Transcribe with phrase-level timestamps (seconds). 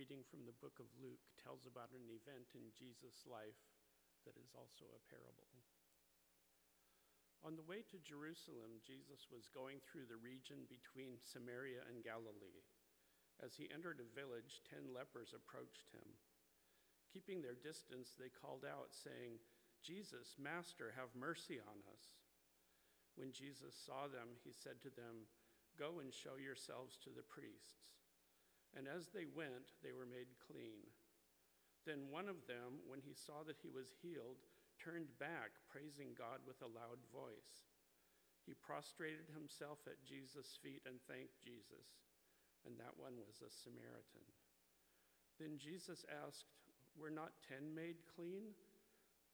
[0.00, 3.60] reading from the book of Luke tells about an event in Jesus' life
[4.24, 5.52] that is also a parable.
[7.44, 12.64] On the way to Jerusalem, Jesus was going through the region between Samaria and Galilee.
[13.44, 16.16] As he entered a village, ten lepers approached him.
[17.12, 19.36] Keeping their distance, they called out, saying,
[19.84, 22.08] Jesus, Master, have mercy on us.
[23.20, 25.28] When Jesus saw them, he said to them,
[25.76, 27.84] Go and show yourselves to the priests.
[28.76, 30.86] And as they went, they were made clean.
[31.86, 34.44] Then one of them, when he saw that he was healed,
[34.78, 37.68] turned back, praising God with a loud voice.
[38.48, 42.08] He prostrated himself at Jesus' feet and thanked Jesus,
[42.64, 44.24] and that one was a Samaritan.
[45.36, 46.48] Then Jesus asked,
[46.96, 48.56] Were not ten made clean?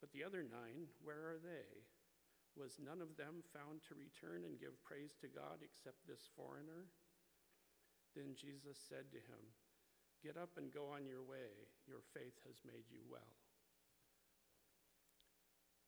[0.00, 1.84] But the other nine, where are they?
[2.56, 6.86] Was none of them found to return and give praise to God except this foreigner?
[8.14, 9.42] Then Jesus said to him,
[10.22, 11.68] Get up and go on your way.
[11.86, 13.36] Your faith has made you well.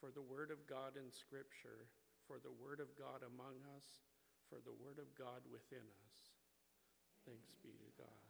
[0.00, 1.88] For the word of God in Scripture,
[2.26, 4.04] for the word of God among us,
[4.50, 6.18] for the word of God within us.
[7.24, 8.28] Thanks be to God.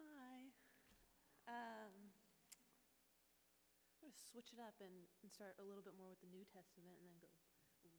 [0.00, 0.52] Hi.
[1.48, 1.92] Um,
[3.86, 6.30] I'm going to switch it up and, and start a little bit more with the
[6.30, 7.30] New Testament and then go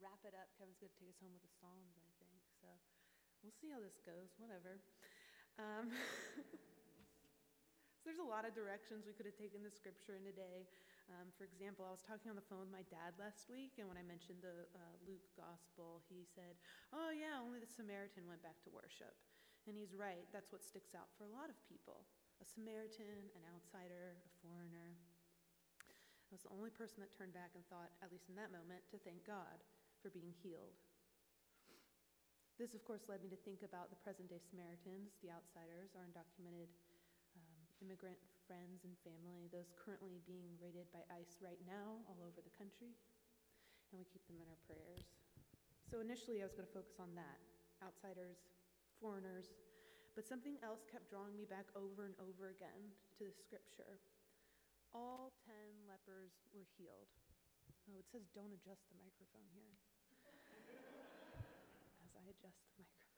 [0.04, 0.52] wrap it up.
[0.56, 2.40] Kevin's going to take us home with the Psalms, I think.
[2.60, 2.68] So
[3.44, 4.82] we'll see how this goes, whatever.
[5.56, 5.94] Um,
[8.00, 10.68] so there's a lot of directions we could have taken the scripture in today.
[11.06, 13.86] Um, for example, I was talking on the phone with my dad last week, and
[13.86, 16.58] when I mentioned the uh, Luke gospel, he said,
[16.90, 19.14] Oh, yeah, only the Samaritan went back to worship.
[19.70, 20.26] And he's right.
[20.34, 22.06] That's what sticks out for a lot of people
[22.42, 25.00] a Samaritan, an outsider, a foreigner.
[26.30, 28.82] I was the only person that turned back and thought, at least in that moment,
[28.90, 29.62] to thank God
[30.02, 30.74] for being healed.
[32.58, 36.08] This, of course, led me to think about the present day Samaritans, the outsiders, our
[36.08, 36.72] undocumented
[37.36, 38.18] um, immigrant
[38.48, 42.96] friends and family, those currently being raided by ICE right now all over the country.
[43.92, 45.04] And we keep them in our prayers.
[45.86, 47.38] So initially, I was going to focus on that
[47.84, 48.40] outsiders,
[49.04, 49.52] foreigners.
[50.16, 54.00] But something else kept drawing me back over and over again to the scripture
[54.96, 57.12] all 10 lepers were healed.
[57.92, 59.76] Oh, it says don't adjust the microphone here.
[62.08, 63.12] As I adjust the microphone.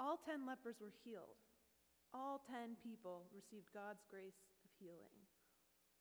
[0.00, 1.36] All 10 lepers were healed.
[2.16, 5.20] All 10 people received God's grace of healing.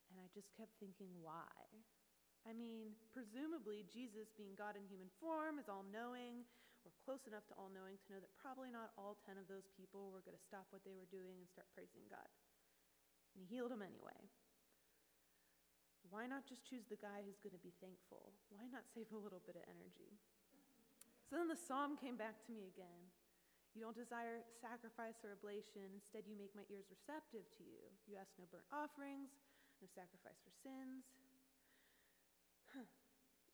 [0.10, 1.52] And I just kept thinking, why?
[2.48, 6.42] I mean, presumably, Jesus, being God in human form, is all knowing,
[6.84, 9.70] or close enough to all knowing to know that probably not all 10 of those
[9.78, 12.26] people were going to stop what they were doing and start praising God
[13.34, 14.20] and he healed him anyway.
[16.12, 18.36] Why not just choose the guy who's going to be thankful?
[18.52, 20.12] Why not save a little bit of energy?
[21.32, 23.08] So then the psalm came back to me again.
[23.72, 25.88] You don't desire sacrifice or oblation.
[25.96, 27.80] Instead, you make my ears receptive to you.
[28.04, 29.32] You ask no burnt offerings,
[29.80, 31.08] no sacrifice for sins.
[32.76, 32.84] Huh.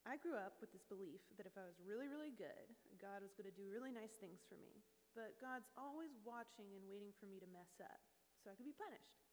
[0.09, 2.65] I grew up with this belief that if I was really, really good,
[2.97, 4.81] God was going to do really nice things for me.
[5.13, 8.01] But God's always watching and waiting for me to mess up
[8.41, 9.26] so I could be punished.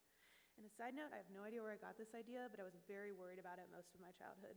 [0.55, 2.67] And a side note, I have no idea where I got this idea, but I
[2.67, 4.55] was very worried about it most of my childhood.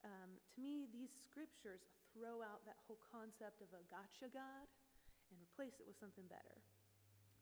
[0.00, 1.84] Um, to me, these scriptures
[2.16, 4.66] throw out that whole concept of a gotcha God
[5.28, 6.56] and replace it with something better.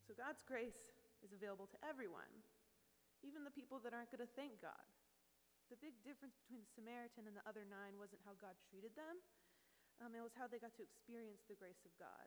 [0.03, 0.91] So God's grace
[1.23, 2.31] is available to everyone,
[3.23, 4.87] even the people that aren't going to thank God.
[5.71, 9.23] The big difference between the Samaritan and the other nine wasn't how God treated them,
[10.01, 12.27] um, it was how they got to experience the grace of God.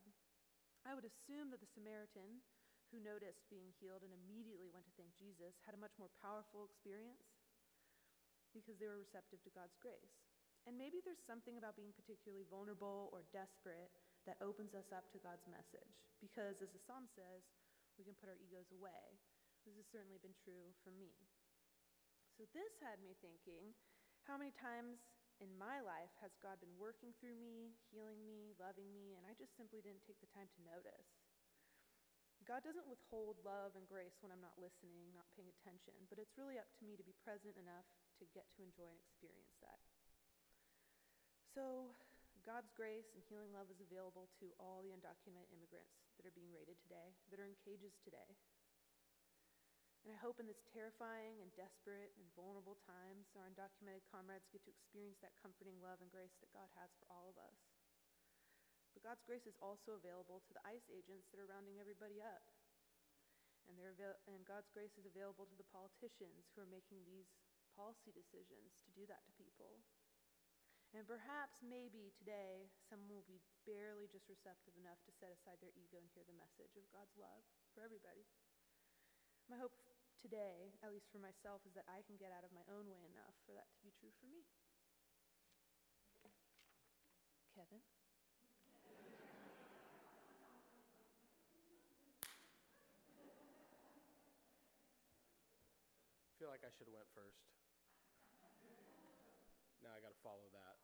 [0.83, 2.43] I would assume that the Samaritan
[2.91, 6.67] who noticed being healed and immediately went to thank Jesus had a much more powerful
[6.67, 7.23] experience
[8.51, 10.19] because they were receptive to God's grace.
[10.67, 13.89] And maybe there's something about being particularly vulnerable or desperate
[14.29, 15.97] that opens us up to God's message.
[16.21, 17.41] Because, as the psalm says,
[17.97, 19.17] we can put our egos away.
[19.65, 21.17] This has certainly been true for me.
[22.37, 23.73] So, this had me thinking
[24.29, 25.01] how many times
[25.41, 29.33] in my life has God been working through me, healing me, loving me, and I
[29.33, 31.09] just simply didn't take the time to notice?
[32.49, 36.33] God doesn't withhold love and grace when I'm not listening, not paying attention, but it's
[36.35, 37.85] really up to me to be present enough
[38.17, 39.77] to get to enjoy and experience that.
[41.53, 41.93] So,
[42.41, 46.49] God's grace and healing love is available to all the undocumented immigrants that are being
[46.49, 48.33] raided today, that are in cages today.
[50.01, 54.65] And I hope in this terrifying and desperate and vulnerable times, our undocumented comrades get
[54.65, 57.53] to experience that comforting love and grace that God has for all of us.
[59.11, 62.47] God's grace is also available to the ICE agents that are rounding everybody up.
[63.67, 67.27] And, avail- and God's grace is available to the politicians who are making these
[67.75, 69.83] policy decisions to do that to people.
[70.95, 75.75] And perhaps, maybe today, someone will be barely just receptive enough to set aside their
[75.75, 77.43] ego and hear the message of God's love
[77.75, 78.23] for everybody.
[79.51, 79.75] My hope
[80.23, 83.03] today, at least for myself, is that I can get out of my own way
[83.03, 84.47] enough for that to be true for me.
[87.51, 87.83] Kevin?
[96.61, 97.41] Like I should have went first.
[99.81, 100.77] Now I got to follow that.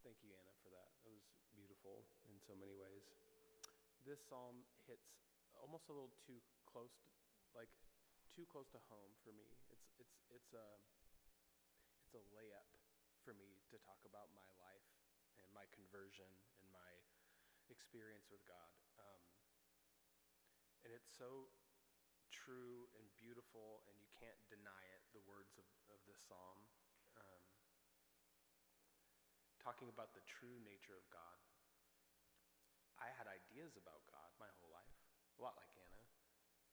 [0.00, 0.88] Thank you, Anna, for that.
[1.04, 3.04] It was beautiful in so many ways.
[4.08, 5.12] This psalm hits
[5.60, 7.08] almost a little too close, to,
[7.52, 7.68] like
[8.32, 9.44] too close to home for me.
[9.68, 10.68] It's it's it's a
[12.00, 12.64] it's a layup
[13.28, 14.88] for me to talk about my life
[15.36, 16.96] and my conversion and my
[17.68, 18.72] experience with God.
[18.96, 19.20] Um,
[20.88, 21.52] and it's so
[22.30, 26.58] true and beautiful, and you can't deny it, the words of, of this psalm.
[27.18, 27.42] Um,
[29.60, 31.38] talking about the true nature of God.
[32.96, 34.96] I had ideas about God my whole life,
[35.36, 36.04] a lot like Anna.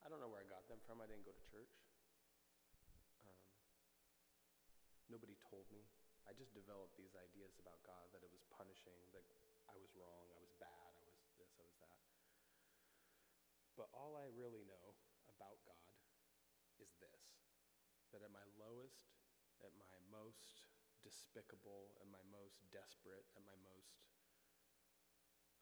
[0.04, 1.04] I don't know where I got them from.
[1.04, 1.72] I didn't go to church.
[3.24, 3.40] Um,
[5.12, 5.84] nobody told me.
[6.28, 9.24] I just developed these ideas about God that it was punishing, that
[9.72, 12.04] I was wrong, I was bad, I was this, I was that.
[13.80, 14.87] But all I really know
[16.82, 17.38] is this
[18.16, 19.20] that at my lowest,
[19.60, 20.64] at my most
[21.04, 24.08] despicable, at my most desperate, at my most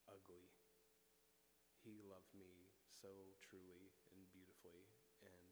[0.05, 0.53] ugly,
[1.81, 4.85] He loved me so truly and beautifully,
[5.25, 5.49] and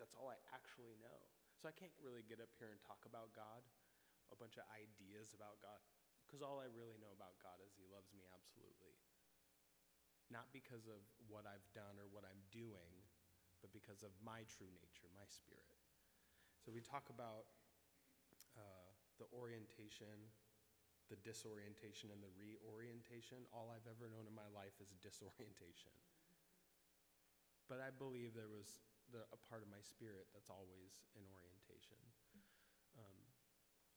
[0.00, 1.28] that's all I actually know.
[1.60, 3.60] So I can't really get up here and talk about God,
[4.32, 5.84] a bunch of ideas about God,
[6.24, 8.96] because all I really know about God is He loves me absolutely
[10.30, 12.94] not because of what I've done or what I'm doing,
[13.58, 15.76] but because of my true nature, my spirit.
[16.62, 17.50] So we talk about
[18.54, 18.88] uh,
[19.18, 20.30] the orientation,
[21.10, 23.42] the disorientation, and the reorientation.
[23.50, 25.92] All I've ever known in my life is disorientation.
[27.66, 31.98] But I believe there was the, a part of my spirit that's always in orientation.
[32.94, 33.18] Um,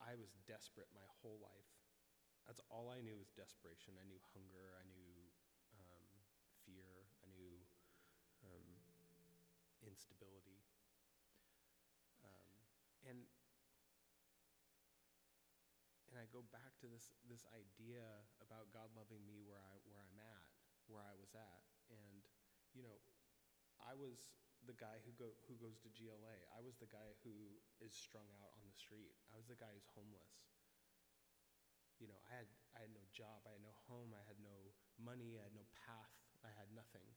[0.01, 1.69] I was desperate my whole life.
[2.49, 3.97] That's all I knew was desperation.
[3.97, 4.77] I knew hunger.
[4.77, 5.13] I knew
[6.63, 7.59] fear, I knew
[8.47, 8.67] um,
[9.85, 10.63] instability.
[12.23, 12.55] Um,
[13.07, 13.19] and
[16.09, 18.05] and I go back to this this idea
[18.39, 20.47] about God loving me where I where I'm at,
[20.87, 22.23] where I was at, and
[22.73, 22.97] you know,
[23.81, 24.33] I was
[24.63, 26.37] the guy who go who goes to GLA.
[26.53, 29.13] I was the guy who is strung out on the street.
[29.31, 30.47] I was the guy who's homeless.
[32.01, 34.73] You know, I had I had no job, I had no home, I had no
[34.99, 36.13] money, I had no path
[36.43, 37.07] I had nothing.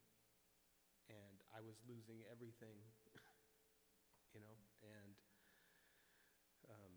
[1.06, 2.82] And I was losing everything,
[4.34, 5.14] you know, and
[6.66, 6.94] um,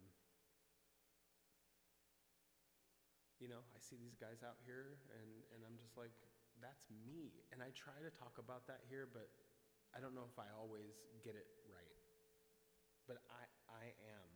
[3.37, 6.13] you know, I see these guys out here and, and I'm just like,
[6.57, 7.45] that's me.
[7.53, 9.29] And I try to talk about that here, but
[9.93, 11.95] I don't know if I always get it right.
[13.05, 14.29] But I, I am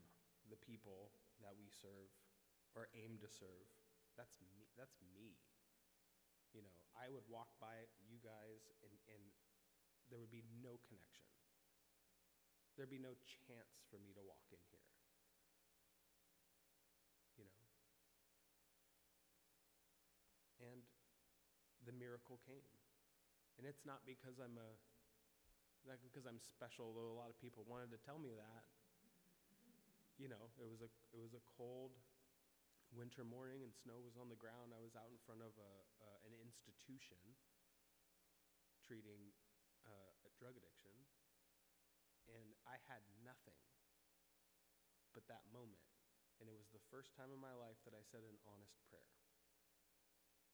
[0.54, 1.12] the people
[1.42, 2.14] that we serve
[2.78, 3.68] or aim to serve.
[4.16, 4.70] That's me.
[4.78, 5.36] That's me
[6.54, 9.24] you know, I would walk by you guys and, and
[10.14, 11.26] there would be no connection.
[12.78, 13.18] There'd be no
[13.50, 14.86] chance for me to walk in here.
[17.42, 17.66] You know?
[20.70, 20.86] And
[21.90, 22.62] the miracle came.
[23.58, 24.70] And it's not because I'm a
[25.90, 28.64] not because I'm special, though a lot of people wanted to tell me that.
[30.22, 31.98] You know, it was a it was a cold
[32.94, 34.78] winter morning and snow was on the ground.
[34.78, 35.74] I was out in front of a,
[36.30, 37.18] an institution
[38.86, 39.34] treating
[40.44, 40.92] drug addiction,
[42.28, 43.56] and I had nothing
[45.16, 45.88] but that moment.
[46.44, 49.16] And it was the first time in my life that I said an honest prayer.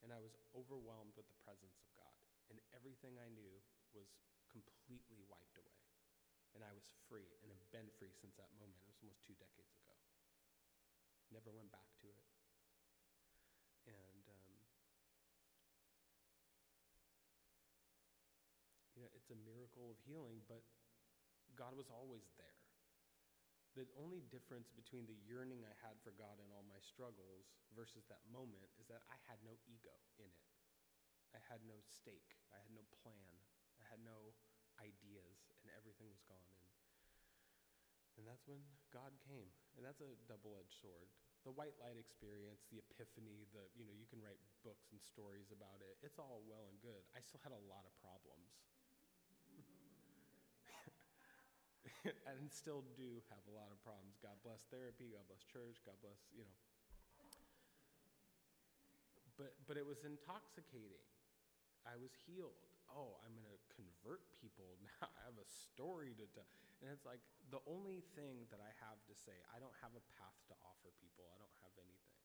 [0.05, 2.13] And I was overwhelmed with the presence of God.
[2.53, 3.49] And everything I knew
[3.97, 4.13] was
[4.53, 5.81] completely wiped away.
[6.53, 8.85] And I was free and have been free since that moment.
[8.85, 9.97] It was almost two decades ago.
[11.33, 12.25] Never went back to it.
[13.89, 14.53] And, um,
[18.93, 20.61] you know, it's a miracle of healing, but
[21.57, 22.59] God was always there.
[23.77, 28.03] The only difference between the yearning I had for God and all my struggles versus
[28.09, 30.49] that moment is that I had no ego in it.
[31.31, 32.33] I had no stake.
[32.49, 33.33] I had no plan.
[33.77, 34.33] I had no
[34.81, 36.57] ideas, and everything was gone.
[36.65, 36.73] And,
[38.17, 39.53] and that's when God came.
[39.77, 41.13] And that's a double edged sword
[41.47, 45.55] the white light experience, the epiphany, the, you know, you can write books and stories
[45.55, 45.95] about it.
[46.03, 46.99] It's all well and good.
[47.15, 48.59] I still had a lot of problems.
[52.29, 54.15] and still do have a lot of problems.
[54.23, 56.57] God bless therapy, God bless church, God bless, you know.
[59.39, 60.99] But, but it was intoxicating.
[61.87, 62.59] I was healed.
[62.91, 65.07] Oh, I'm going to convert people now.
[65.07, 66.47] I have a story to tell.
[66.83, 70.03] And it's like the only thing that I have to say, I don't have a
[70.19, 71.27] path to offer people.
[71.31, 72.19] I don't have anything.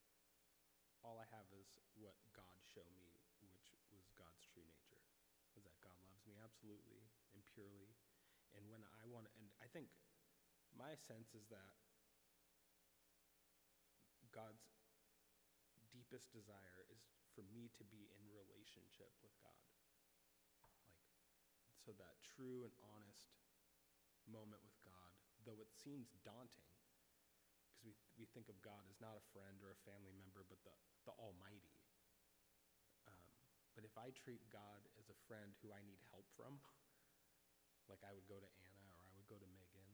[1.07, 3.15] All I have is what God showed me,
[3.47, 5.03] which was God's true nature.
[5.55, 7.84] Was that God loves me absolutely and purely.
[9.05, 9.93] I want and I think
[10.73, 11.77] my sense is that
[14.33, 14.65] God's
[15.93, 17.05] deepest desire is
[17.37, 19.61] for me to be in relationship with God.
[20.59, 20.81] Like,
[21.85, 23.29] so that true and honest
[24.25, 25.13] moment with God,
[25.45, 26.67] though it seems daunting,
[27.69, 30.59] because we, we think of God as not a friend or a family member, but
[30.65, 31.77] the, the Almighty.
[33.05, 33.29] Um,
[33.77, 36.57] but if I treat God as a friend who I need help from,
[37.91, 38.74] like I would go to I
[39.25, 39.89] would go to Megan,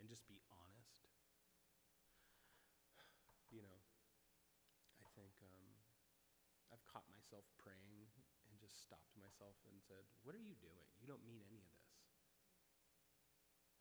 [0.00, 1.04] and just be honest,
[3.52, 3.84] you know,
[4.96, 5.68] I think um,
[6.72, 8.08] I've caught myself praying
[8.48, 10.88] and just stopped myself and said, What are you doing?
[10.96, 12.00] You don't mean any of this.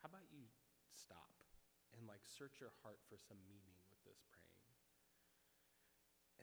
[0.04, 0.52] How about you
[0.92, 1.32] stop
[1.96, 4.68] and like search your heart for some meaning with this praying?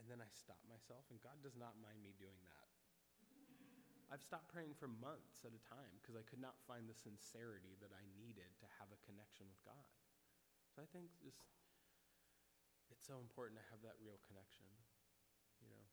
[0.01, 2.74] And then I stop myself, and God does not mind me doing that.
[4.13, 7.75] I've stopped praying for months at a time because I could not find the sincerity
[7.81, 9.89] that I needed to have a connection with God.
[10.75, 11.41] So I think just
[12.93, 14.69] it's so important to have that real connection,
[15.63, 15.85] you know.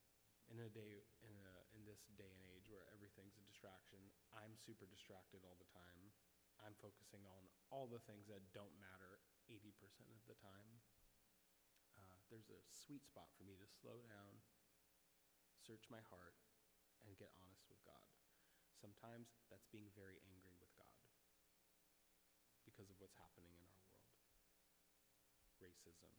[0.51, 4.03] In a day in a in this day and age where everything's a distraction,
[4.35, 6.11] I'm super distracted all the time.
[6.59, 9.71] I'm focusing on all the things that don't matter 80%
[10.11, 10.83] of the time.
[11.95, 14.43] Uh, there's a sweet spot for me to slow down,
[15.63, 16.35] search my heart,
[17.05, 18.07] and get honest with God.
[18.77, 20.97] Sometimes that's being very angry with God
[22.65, 24.01] because of what's happening in our world
[25.61, 26.09] racism,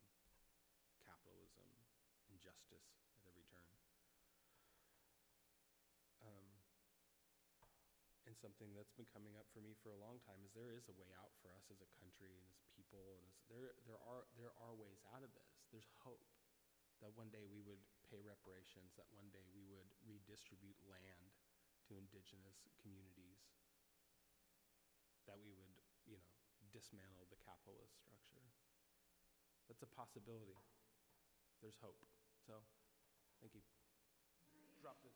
[1.02, 1.66] capitalism,
[2.30, 2.86] injustice
[3.18, 3.74] at every turn.
[6.22, 6.46] Um,
[8.30, 10.86] and something that's been coming up for me for a long time is there is
[10.86, 13.98] a way out for us as a country and as people, and as there there
[13.98, 15.50] are there are ways out of this.
[15.74, 16.22] There's hope
[17.02, 21.34] that one day we would pay reparations, that one day we would redistribute land
[21.90, 23.42] to indigenous communities,
[25.26, 25.74] that we would,
[26.06, 26.30] you know,
[26.70, 28.46] dismantle the capitalist structure.
[29.66, 30.56] That's a possibility.
[31.58, 31.98] There's hope.
[32.46, 32.62] So,
[33.42, 33.62] thank you.
[34.82, 35.14] Drop this.